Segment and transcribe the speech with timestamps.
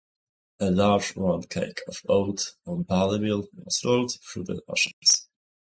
[0.59, 5.29] A large round cake of oat or barley meal was rolled through the ashes.